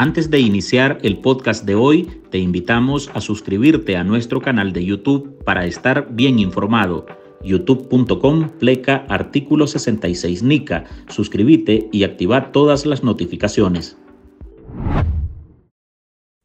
[0.00, 4.84] Antes de iniciar el podcast de hoy, te invitamos a suscribirte a nuestro canal de
[4.84, 7.04] YouTube para estar bien informado.
[7.42, 10.84] youtube.com pleca artículo 66 NICA.
[11.08, 13.98] Suscríbete y activa todas las notificaciones.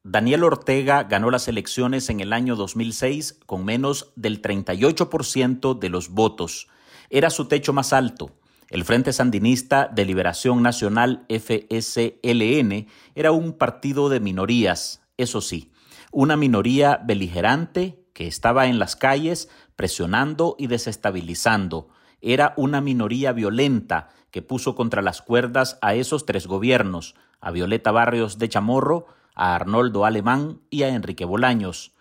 [0.04, 6.10] Daniel Ortega ganó las elecciones en el año 2006 con menos del 38% de los
[6.10, 6.70] votos.
[7.12, 8.32] Era su techo más alto.
[8.74, 15.72] El Frente Sandinista de Liberación Nacional FSLN era un partido de minorías, eso sí,
[16.12, 21.90] una minoría beligerante que estaba en las calles presionando y desestabilizando.
[22.20, 27.92] Era una minoría violenta que puso contra las cuerdas a esos tres gobiernos, a Violeta
[27.92, 29.06] Barrios de Chamorro,
[29.36, 31.94] a Arnoldo Alemán y a Enrique Bolaños.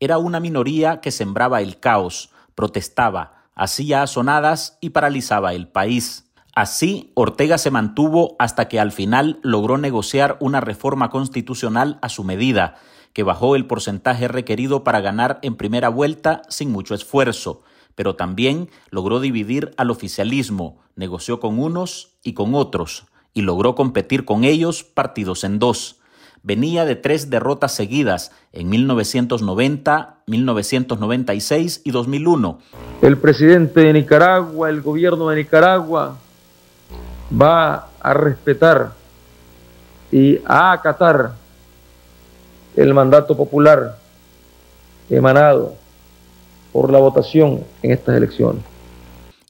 [0.00, 6.30] Era una minoría que sembraba el caos, protestaba, hacía asonadas y paralizaba el país.
[6.54, 12.24] Así, Ortega se mantuvo hasta que al final logró negociar una reforma constitucional a su
[12.24, 12.76] medida,
[13.12, 17.62] que bajó el porcentaje requerido para ganar en primera vuelta sin mucho esfuerzo,
[17.94, 24.24] pero también logró dividir al oficialismo, negoció con unos y con otros, y logró competir
[24.24, 26.00] con ellos partidos en dos.
[26.46, 32.60] Venía de tres derrotas seguidas en 1990, 1996 y 2001.
[33.02, 36.16] El presidente de Nicaragua, el gobierno de Nicaragua,
[37.32, 38.92] va a respetar
[40.12, 41.32] y a acatar
[42.76, 43.98] el mandato popular
[45.10, 45.74] emanado
[46.72, 48.62] por la votación en estas elecciones.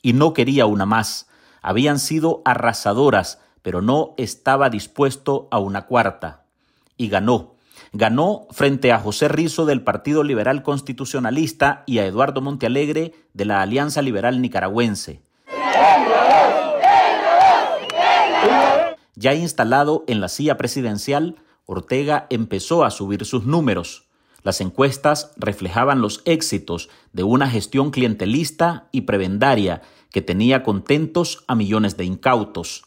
[0.01, 1.27] Y no quería una más.
[1.61, 6.46] Habían sido arrasadoras, pero no estaba dispuesto a una cuarta.
[6.97, 7.55] Y ganó.
[7.93, 13.63] Ganó frente a José Rizo del Partido Liberal Constitucionalista y a Eduardo Montealegre de la
[13.63, 15.23] Alianza Liberal Nicaragüense.
[19.15, 24.07] Ya instalado en la silla presidencial, Ortega empezó a subir sus números.
[24.43, 29.83] Las encuestas reflejaban los éxitos de una gestión clientelista y prebendaria
[30.13, 32.85] que tenía contentos a millones de incautos.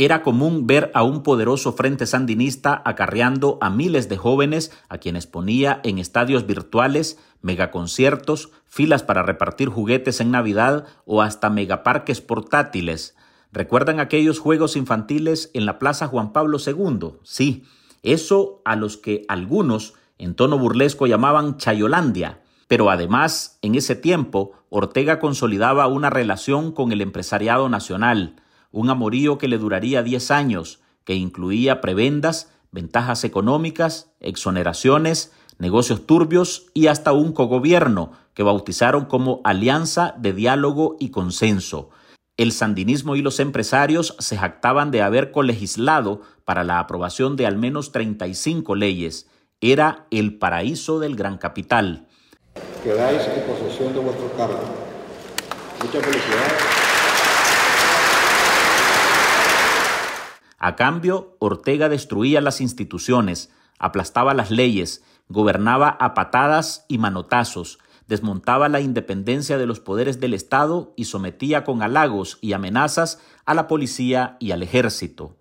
[0.00, 5.26] Era común ver a un poderoso frente sandinista acarreando a miles de jóvenes a quienes
[5.26, 13.14] ponía en estadios virtuales, megaconciertos, filas para repartir juguetes en Navidad o hasta megaparques portátiles.
[13.52, 17.18] ¿Recuerdan aquellos juegos infantiles en la Plaza Juan Pablo II?
[17.22, 17.64] Sí,
[18.02, 24.52] eso a los que algunos en tono burlesco llamaban Chayolandia, pero además, en ese tiempo,
[24.70, 28.39] Ortega consolidaba una relación con el empresariado nacional,
[28.72, 36.66] un amorío que le duraría 10 años, que incluía prebendas, ventajas económicas, exoneraciones, negocios turbios
[36.72, 41.90] y hasta un cogobierno que bautizaron como Alianza de Diálogo y Consenso.
[42.36, 47.58] El sandinismo y los empresarios se jactaban de haber colegislado para la aprobación de al
[47.58, 49.28] menos 35 leyes,
[49.60, 52.08] era el paraíso del gran capital.
[52.82, 54.58] Quedáis en posesión de vuestro cargo.
[55.82, 56.79] Muchas felicidades.
[60.60, 68.68] A cambio, Ortega destruía las instituciones, aplastaba las leyes, gobernaba a patadas y manotazos, desmontaba
[68.68, 73.68] la independencia de los poderes del Estado y sometía con halagos y amenazas a la
[73.68, 75.38] policía y al ejército.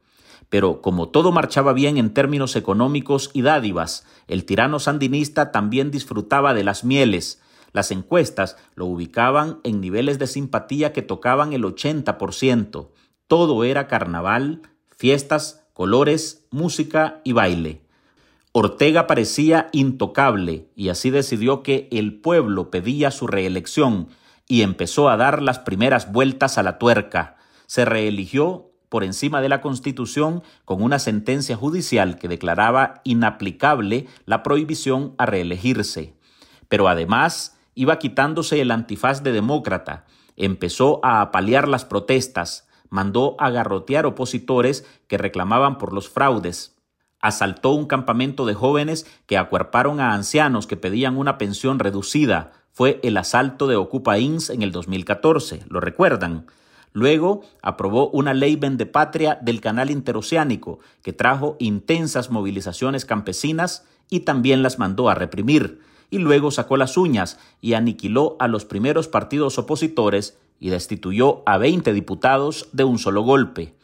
[0.48, 6.54] Pero como todo marchaba bien en términos económicos y dádivas, el tirano sandinista también disfrutaba
[6.54, 7.42] de las mieles.
[7.74, 12.88] Las encuestas lo ubicaban en niveles de simpatía que tocaban el 80%.
[13.28, 14.62] Todo era carnaval,
[15.00, 17.82] fiestas, colores, música y baile.
[18.52, 24.10] Ortega parecía intocable y así decidió que el pueblo pedía su reelección
[24.46, 27.38] y empezó a dar las primeras vueltas a la tuerca.
[27.66, 34.44] Se reeligió por encima de la Constitución con una sentencia judicial que declaraba inaplicable la
[34.44, 36.14] prohibición a reelegirse.
[36.68, 40.04] Pero además iba quitándose el antifaz de demócrata,
[40.36, 46.76] empezó a apalear las protestas, mandó a garrotear opositores que reclamaban por los fraudes,
[47.22, 52.52] asaltó un campamento de jóvenes que acuerparon a ancianos que pedían una pensión reducida.
[52.72, 56.46] Fue el asalto de Ocupa Ins en el 2014, ¿lo recuerdan?
[56.94, 64.64] Luego aprobó una ley vendepatria del canal interoceánico que trajo intensas movilizaciones campesinas y también
[64.64, 65.82] las mandó a reprimir.
[66.10, 71.58] Y luego sacó las uñas y aniquiló a los primeros partidos opositores y destituyó a
[71.58, 73.76] 20 diputados de un solo golpe.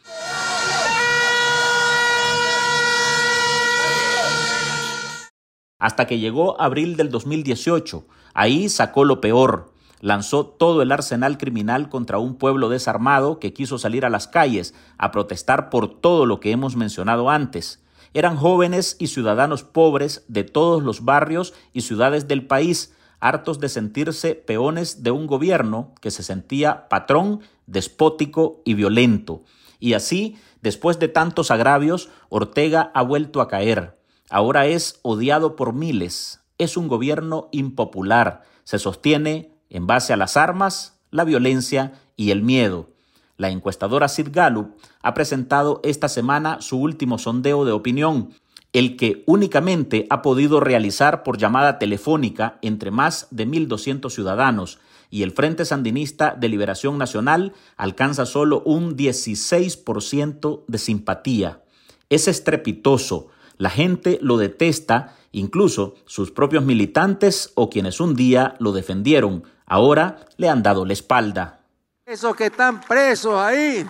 [5.78, 8.06] Hasta que llegó abril del 2018.
[8.34, 13.78] Ahí sacó lo peor lanzó todo el arsenal criminal contra un pueblo desarmado que quiso
[13.78, 17.82] salir a las calles a protestar por todo lo que hemos mencionado antes.
[18.14, 22.94] Eran jóvenes y ciudadanos pobres de todos los barrios y ciudades del país,
[23.28, 29.42] hartos de sentirse peones de un gobierno que se sentía patrón, despótico y violento.
[29.80, 33.98] Y así, después de tantos agravios, Ortega ha vuelto a caer.
[34.30, 36.40] Ahora es odiado por miles.
[36.58, 38.42] Es un gobierno impopular.
[38.64, 42.90] Se sostiene en base a las armas, la violencia y el miedo.
[43.36, 48.30] La encuestadora Sid Gallup ha presentado esta semana su último sondeo de opinión,
[48.78, 55.22] el que únicamente ha podido realizar por llamada telefónica entre más de 1.200 ciudadanos, y
[55.22, 61.62] el Frente Sandinista de Liberación Nacional alcanza solo un 16% de simpatía.
[62.10, 68.72] Es estrepitoso, la gente lo detesta, incluso sus propios militantes o quienes un día lo
[68.72, 71.60] defendieron, ahora le han dado la espalda.
[72.04, 73.86] Esos que están presos ahí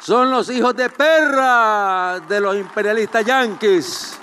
[0.00, 4.19] son los hijos de perra de los imperialistas yanquis.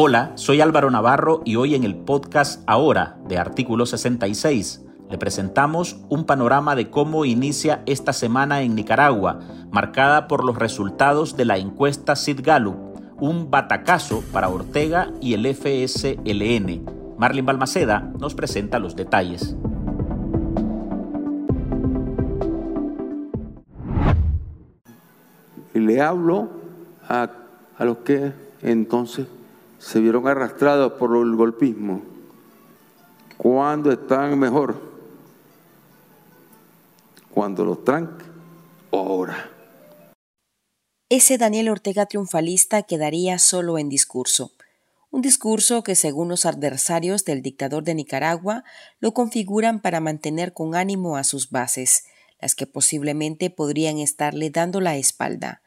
[0.00, 5.98] Hola, soy Álvaro Navarro y hoy en el podcast Ahora de Artículo 66 le presentamos
[6.08, 9.40] un panorama de cómo inicia esta semana en Nicaragua,
[9.72, 12.76] marcada por los resultados de la encuesta Sid Gallup,
[13.18, 17.16] un batacazo para Ortega y el FSLN.
[17.18, 19.56] Marlin Balmaceda nos presenta los detalles.
[25.74, 26.50] Y le hablo
[27.08, 27.30] a,
[27.76, 29.26] a los que entonces
[29.78, 32.02] se vieron arrastrados por el golpismo.
[33.36, 34.76] ¿Cuándo están mejor?
[37.30, 38.24] Cuando los tranque
[38.92, 39.50] ahora.
[41.08, 44.52] Ese Daniel Ortega triunfalista quedaría solo en discurso.
[45.10, 48.64] Un discurso que, según los adversarios del dictador de Nicaragua,
[49.00, 52.04] lo configuran para mantener con ánimo a sus bases,
[52.40, 55.62] las que posiblemente podrían estarle dando la espalda.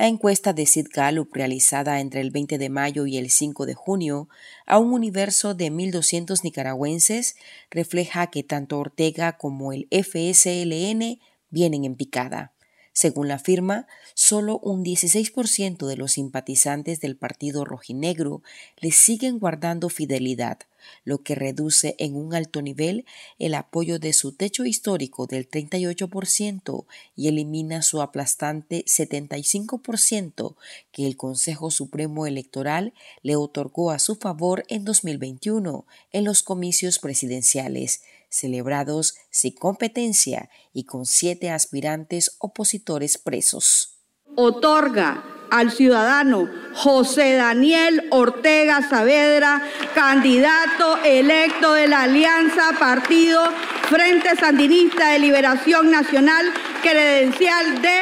[0.00, 3.74] La encuesta de Sid Gallup realizada entre el 20 de mayo y el 5 de
[3.74, 4.30] junio
[4.64, 7.36] a un universo de 1.200 nicaragüenses
[7.70, 11.20] refleja que tanto Ortega como el FSLN
[11.50, 12.54] vienen en picada.
[12.94, 18.42] Según la firma, solo un 16% de los simpatizantes del Partido Rojinegro
[18.78, 20.60] le siguen guardando fidelidad,
[21.04, 23.04] lo que reduce en un alto nivel
[23.38, 26.86] el apoyo de su techo histórico del 38%
[27.16, 30.56] y elimina su aplastante 75%
[30.92, 32.92] que el Consejo Supremo Electoral
[33.22, 40.84] le otorgó a su favor en 2021 en los comicios presidenciales, celebrados sin competencia y
[40.84, 43.96] con siete aspirantes opositores presos.
[44.36, 49.62] Otorga al ciudadano José Daniel Ortega Saavedra,
[49.94, 53.42] candidato electo de la Alianza Partido
[53.88, 56.46] Frente Sandinista de Liberación Nacional,
[56.82, 57.98] credencial de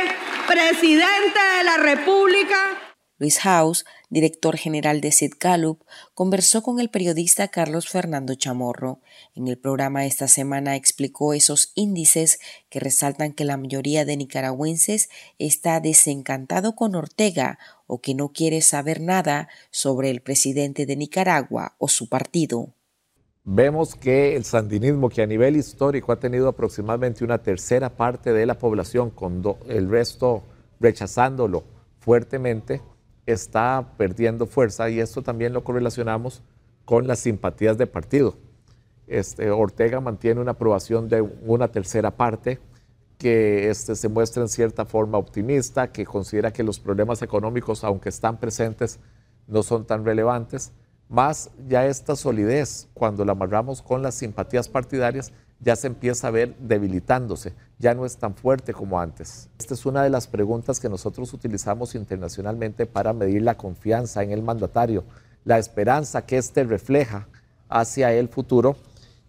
[0.46, 2.56] presidente de la República.
[3.18, 5.32] Luis House, director general de Sid
[6.14, 9.00] conversó con el periodista Carlos Fernando Chamorro.
[9.34, 12.40] En el programa esta semana explicó esos índices
[12.70, 15.08] que resaltan que la mayoría de nicaragüenses
[15.38, 21.74] está desencantado con Ortega o que no quiere saber nada sobre el presidente de Nicaragua
[21.78, 22.74] o su partido.
[23.50, 28.44] Vemos que el sandinismo, que a nivel histórico ha tenido aproximadamente una tercera parte de
[28.44, 30.42] la población, con el resto
[30.80, 31.64] rechazándolo
[31.98, 32.82] fuertemente,
[33.32, 36.42] está perdiendo fuerza y esto también lo correlacionamos
[36.84, 38.36] con las simpatías de partido.
[39.06, 42.58] Este, Ortega mantiene una aprobación de una tercera parte
[43.18, 48.08] que este, se muestra en cierta forma optimista, que considera que los problemas económicos, aunque
[48.08, 49.00] están presentes,
[49.46, 50.72] no son tan relevantes,
[51.08, 56.30] más ya esta solidez, cuando la amarramos con las simpatías partidarias, ya se empieza a
[56.30, 59.48] ver debilitándose, ya no es tan fuerte como antes.
[59.58, 64.30] Esta es una de las preguntas que nosotros utilizamos internacionalmente para medir la confianza en
[64.30, 65.04] el mandatario,
[65.44, 67.26] la esperanza que éste refleja
[67.68, 68.76] hacia el futuro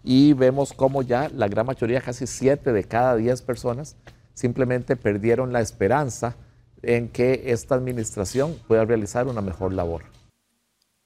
[0.03, 3.95] y vemos cómo ya la gran mayoría, casi 7 de cada 10 personas,
[4.33, 6.35] simplemente perdieron la esperanza
[6.81, 10.18] en que esta administración pueda realizar una mejor labor.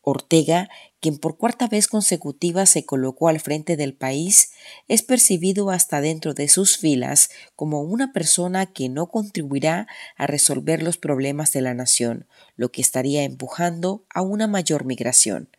[0.06, 0.70] Ortega,
[1.00, 4.52] quien por cuarta vez consecutiva se colocó al frente del país,
[4.90, 10.84] es percibido hasta dentro de sus filas como una persona que no contribuirá a resolver
[10.84, 15.50] los problemas de la nación, lo que estaría empujando a una mayor migración.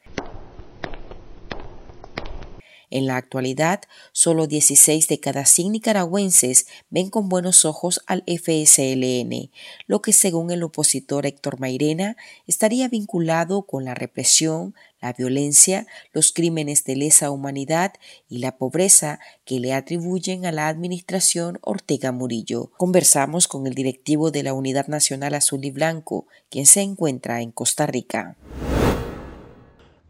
[2.94, 3.80] En la actualidad,
[4.12, 9.50] solo 16 de cada 100 nicaragüenses ven con buenos ojos al FSLN,
[9.88, 16.32] lo que según el opositor Héctor Mairena estaría vinculado con la represión, la violencia, los
[16.32, 17.94] crímenes de lesa humanidad
[18.28, 22.70] y la pobreza que le atribuyen a la administración Ortega Murillo.
[22.76, 27.50] Conversamos con el directivo de la Unidad Nacional Azul y Blanco, quien se encuentra en
[27.50, 28.36] Costa Rica.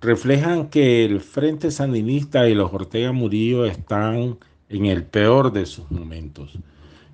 [0.04, 5.90] Reflejan que el Frente Sandinista y los Ortega Murillo están en el peor de sus
[5.90, 6.58] momentos.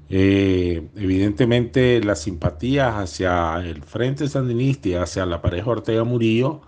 [0.09, 6.63] Eh, evidentemente las simpatías hacia el Frente Sandinista y hacia la pareja Ortega Murillo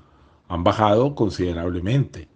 [0.46, 2.28] han bajado considerablemente.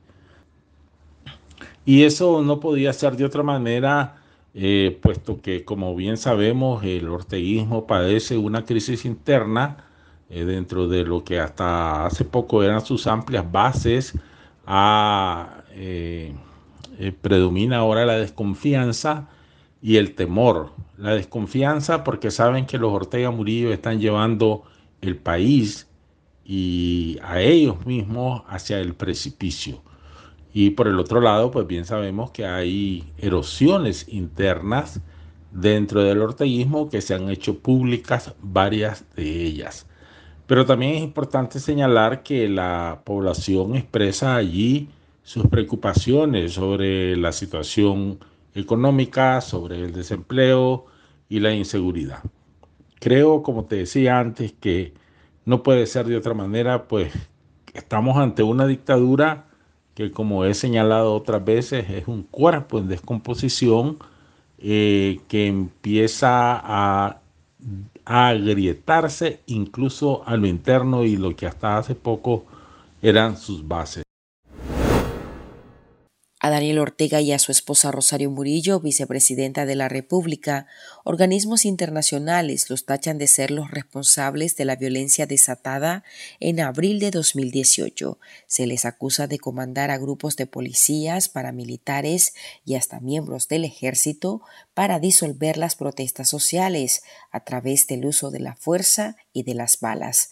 [1.84, 4.16] Y eso no podía ser de otra manera,
[4.52, 9.85] eh, puesto que, como bien sabemos, el orteguismo padece una crisis interna
[10.30, 14.14] eh, dentro de lo que hasta hace poco eran sus amplias bases.
[14.66, 16.34] A, eh,
[17.20, 19.28] predomina ahora la desconfianza
[19.82, 20.72] y el temor.
[20.96, 24.64] La desconfianza porque saben que los Ortega Murillo están llevando
[25.00, 25.86] el país
[26.44, 29.82] y a ellos mismos hacia el precipicio.
[30.54, 35.00] Y por el otro lado, pues bien sabemos que hay erosiones internas
[35.50, 39.86] dentro del orteguismo que se han hecho públicas varias de ellas.
[40.46, 44.88] Pero también es importante señalar que la población expresa allí
[45.22, 48.20] sus preocupaciones sobre la situación
[48.54, 50.86] económica, sobre el desempleo
[51.28, 52.22] y la inseguridad.
[53.00, 54.94] Creo, como te decía antes, que
[55.44, 57.12] no puede ser de otra manera, pues
[57.74, 59.46] estamos ante una dictadura
[59.94, 63.98] que como he señalado otras veces es un cuerpo en descomposición
[64.58, 67.20] eh, que empieza a,
[68.06, 72.46] a agrietarse incluso a lo interno y lo que hasta hace poco
[73.02, 74.05] eran sus bases.
[76.46, 80.68] A Daniel Ortega y a su esposa Rosario Murillo, vicepresidenta de la República,
[81.02, 86.04] organismos internacionales los tachan de ser los responsables de la violencia desatada
[86.38, 88.20] en abril de 2018.
[88.46, 92.32] Se les acusa de comandar a grupos de policías, paramilitares
[92.64, 94.40] y hasta miembros del ejército
[94.72, 99.80] para disolver las protestas sociales a través del uso de la fuerza y de las
[99.80, 100.30] balas.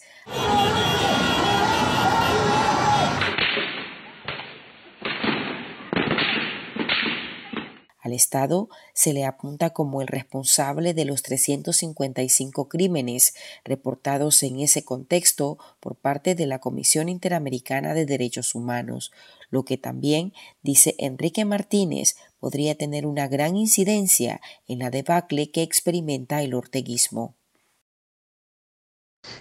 [8.05, 13.33] Al Estado se le apunta como el responsable de los 355 crímenes
[13.63, 19.11] reportados en ese contexto por parte de la Comisión Interamericana de Derechos Humanos,
[19.49, 25.63] lo que también, dice Enrique Martínez, podría tener una gran incidencia en la debacle que
[25.63, 27.33] experimenta el orteguismo.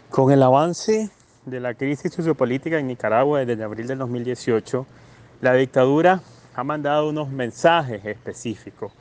[0.09, 1.11] Con el avance
[1.44, 4.87] de la crisis sociopolítica en Nicaragua desde abril del 2018,
[5.42, 6.23] la dictadura
[6.54, 8.92] ha mandado unos mensajes específicos.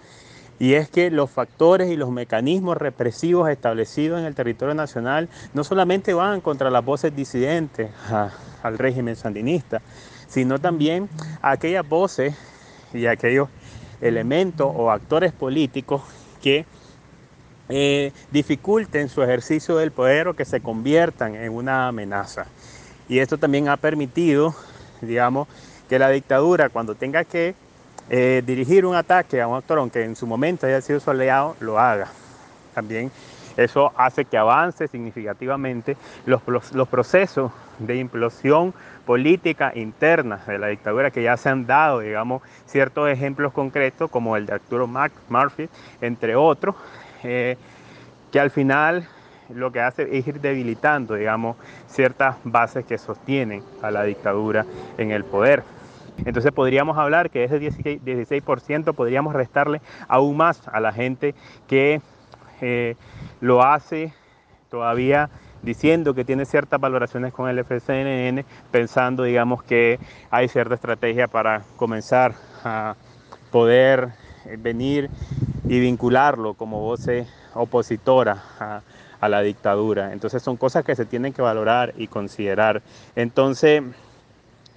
[0.59, 5.63] Y es que los factores y los mecanismos represivos establecidos en el territorio nacional no
[5.63, 7.89] solamente van contra las voces disidentes
[8.61, 9.81] al régimen sandinista,
[10.27, 11.09] sino también
[11.41, 12.35] aquellas voces
[12.93, 13.49] y aquellos
[14.01, 16.01] elementos o actores políticos
[16.41, 16.65] que
[17.69, 22.45] eh, dificulten su ejercicio del poder o que se conviertan en una amenaza.
[23.09, 24.53] Y esto también ha permitido,
[25.01, 25.47] digamos,
[25.93, 27.53] que la dictadura cuando tenga que
[28.09, 31.55] eh, dirigir un ataque a un actor, aunque en su momento haya sido su aliado,
[31.59, 32.07] lo haga.
[32.73, 33.11] También
[33.57, 35.95] eso hace que avance significativamente
[36.25, 36.41] los,
[36.73, 38.73] los, procesos de implosión
[39.05, 44.35] política interna de la dictadura que ya se han dado, digamos, ciertos ejemplos concretos como
[44.35, 45.69] el de Arturo Murphy,
[46.01, 46.73] entre otros,
[47.21, 47.55] eh,
[48.31, 49.07] que al final
[49.49, 51.55] lo que hace es ir debilitando, digamos,
[51.87, 54.65] ciertas bases que sostienen a la dictadura
[54.97, 55.63] en el poder.
[56.25, 61.35] Entonces podríamos hablar que ese 16% podríamos restarle aún más a la gente
[61.67, 62.01] que
[62.61, 62.95] eh,
[63.41, 64.13] lo hace
[64.69, 65.29] todavía
[65.61, 71.63] diciendo que tiene ciertas valoraciones con el FCNN, pensando, digamos, que hay cierta estrategia para
[71.77, 72.95] comenzar a
[73.51, 74.09] poder
[74.45, 75.09] eh, venir
[75.65, 77.07] y vincularlo como voz
[77.53, 78.81] opositora a,
[79.21, 80.11] a la dictadura.
[80.11, 82.81] Entonces son cosas que se tienen que valorar y considerar.
[83.15, 83.83] Entonces,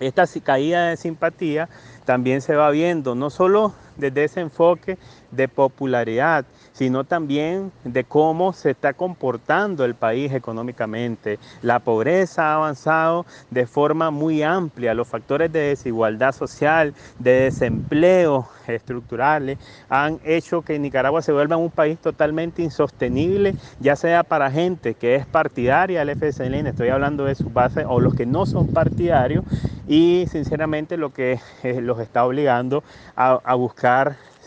[0.00, 1.69] esta caída de simpatía
[2.05, 4.99] también se va viendo, no solo desde ese enfoque
[5.37, 11.38] de popularidad, sino también de cómo se está comportando el país económicamente.
[11.62, 18.49] La pobreza ha avanzado de forma muy amplia, los factores de desigualdad social, de desempleo
[18.66, 24.95] estructurales han hecho que Nicaragua se vuelva un país totalmente insostenible, ya sea para gente
[24.95, 28.69] que es partidaria del FSLN, estoy hablando de su base, o los que no son
[28.69, 29.45] partidarios,
[29.88, 32.83] y sinceramente lo que eh, los está obligando
[33.14, 34.16] a, a buscar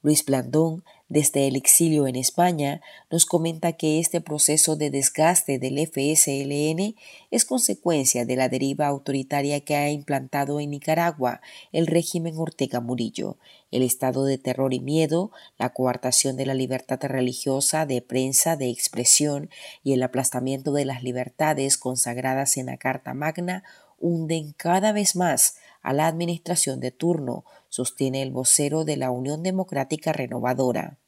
[0.00, 5.78] Luis Blandón, desde el exilio en España, nos comenta que este proceso de desgaste del
[5.78, 6.94] FSLN
[7.32, 11.40] es consecuencia de la deriva autoritaria que ha implantado en Nicaragua
[11.72, 13.38] el régimen Ortega Murillo,
[13.72, 18.70] el estado de terror y miedo, la coartación de la libertad religiosa, de prensa, de
[18.70, 19.50] expresión
[19.82, 23.64] y el aplastamiento de las libertades consagradas en la Carta Magna
[23.98, 29.42] hunden cada vez más a la administración de turno, sostiene el vocero de la Unión
[29.42, 30.98] Democrática Renovadora.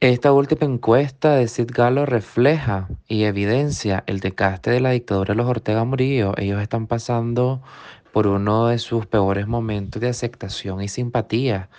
[0.00, 5.36] Esta última encuesta de Sid Galo refleja y evidencia el decaste de la dictadura de
[5.36, 6.34] los Ortega Murillo.
[6.36, 7.62] Ellos están pasando
[8.12, 11.70] por uno de sus peores momentos de aceptación y simpatía.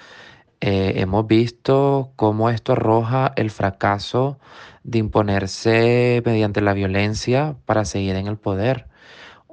[0.61, 4.39] Eh, hemos visto cómo esto arroja el fracaso
[4.83, 8.87] de imponerse mediante la violencia para seguir en el poder.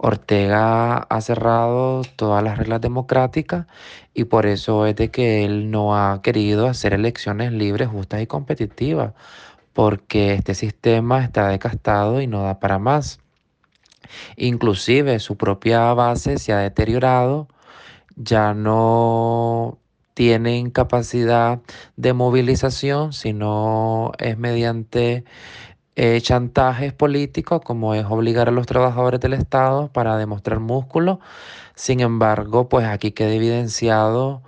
[0.02, 3.66] Ortega ha cerrado todas las reglas democráticas
[4.14, 8.26] y por eso es de que él no ha querido hacer elecciones libres, justas y
[8.26, 9.12] competitivas,
[9.74, 13.20] porque este sistema está desgastado y no da para más.
[14.36, 17.48] Inclusive su propia base se ha deteriorado,
[18.16, 19.78] ya no
[20.14, 21.60] tienen capacidad
[21.96, 25.24] de movilización, sino es mediante
[26.02, 31.20] eh, chantajes políticos, como es obligar a los trabajadores del Estado para demostrar músculo.
[31.74, 34.42] Sin embargo, pues aquí queda evidenciado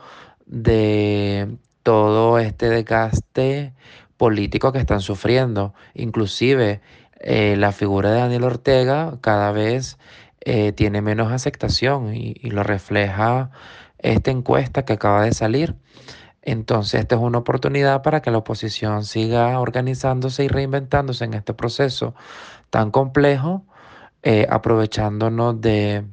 [0.47, 3.75] de todo este desgaste
[4.17, 5.75] político que están sufriendo.
[5.93, 6.81] Inclusive
[7.21, 9.99] eh, la figura de Daniel Ortega cada vez
[10.41, 13.51] eh, tiene menos aceptación y, y lo refleja
[13.99, 15.75] esta encuesta que acaba de salir.
[16.42, 21.55] Entonces, esta es una oportunidad para que la oposición siga organizándose y reinventándose en este
[21.55, 22.14] proceso
[22.70, 23.64] tan complejo,
[24.22, 26.05] eh, aprovechándonos de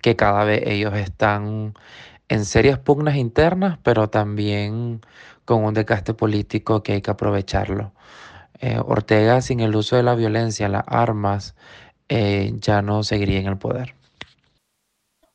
[0.00, 1.74] que cada vez ellos están
[2.28, 5.02] en serias pugnas internas, pero también
[5.44, 7.92] con un desgaste político que hay que aprovecharlo.
[8.60, 11.54] Eh, Ortega, sin el uso de la violencia, las armas,
[12.08, 13.94] eh, ya no seguiría en el poder.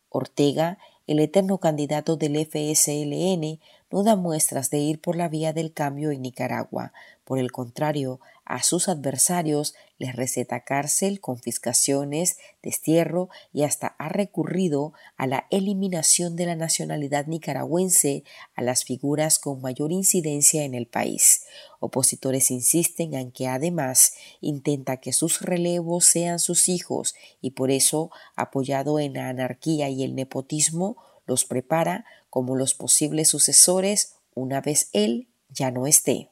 [0.09, 0.77] Ortega,
[1.07, 3.59] el eterno candidato del FSLN,
[3.91, 6.93] no da muestras de ir por la vía del cambio en Nicaragua.
[7.23, 14.93] Por el contrario, a sus adversarios les receta cárcel, confiscaciones, destierro y hasta ha recurrido
[15.17, 18.23] a la eliminación de la nacionalidad nicaragüense
[18.55, 21.43] a las figuras con mayor incidencia en el país.
[21.79, 28.11] Opositores insisten en que además intenta que sus relevos sean sus hijos y por eso,
[28.35, 30.97] apoyado en la anarquía y el nepotismo,
[31.27, 36.29] los prepara como los posibles sucesores una vez él ya no esté.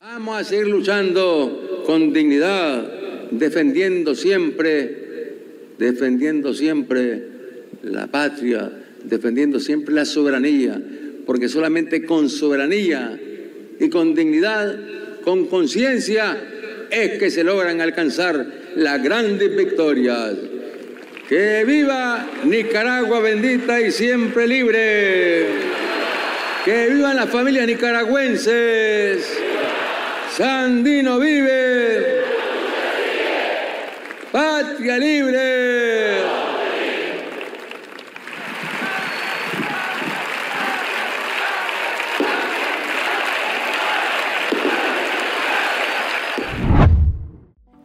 [0.00, 7.22] Vamos a seguir luchando con dignidad, defendiendo siempre, defendiendo siempre
[7.82, 8.70] la patria,
[9.04, 10.82] defendiendo siempre la soberanía,
[11.26, 13.18] porque solamente con soberanía
[13.80, 14.78] y con dignidad,
[15.22, 16.36] con conciencia,
[16.90, 20.34] es que se logran alcanzar las grandes victorias.
[21.28, 25.48] Que viva Nicaragua bendita y siempre libre.
[26.64, 29.38] Que vivan las familias nicaragüenses.
[30.36, 32.24] Sandino vive.
[34.30, 35.83] patria libre.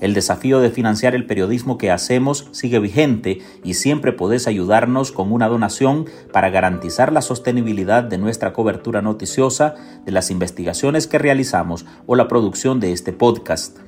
[0.00, 5.30] El desafío de financiar el periodismo que hacemos sigue vigente y siempre podés ayudarnos con
[5.30, 11.84] una donación para garantizar la sostenibilidad de nuestra cobertura noticiosa, de las investigaciones que realizamos
[12.06, 13.78] o la producción de este podcast.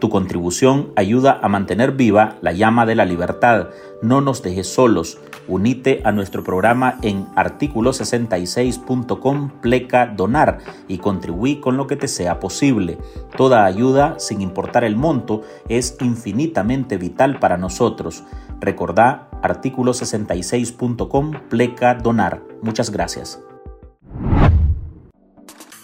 [0.00, 3.68] Tu contribución ayuda a mantener viva la llama de la libertad.
[4.00, 5.18] No nos dejes solos.
[5.50, 12.38] Unite a nuestro programa en artículo66.com pleca donar y contribuí con lo que te sea
[12.38, 12.98] posible.
[13.36, 18.22] Toda ayuda, sin importar el monto, es infinitamente vital para nosotros.
[18.60, 22.44] Recordá artículo66.com pleca donar.
[22.62, 23.42] Muchas gracias.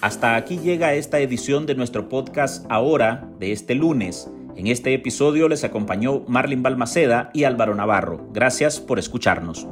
[0.00, 4.30] Hasta aquí llega esta edición de nuestro podcast ahora de este lunes.
[4.56, 8.26] En este episodio les acompañó Marlin Balmaceda y Álvaro Navarro.
[8.32, 9.66] Gracias por escucharnos.